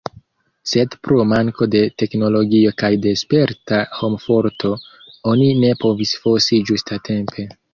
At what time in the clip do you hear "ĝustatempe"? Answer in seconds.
6.73-7.51